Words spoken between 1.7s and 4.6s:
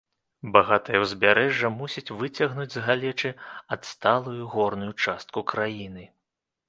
мусіць выцягнуць з галечы адсталую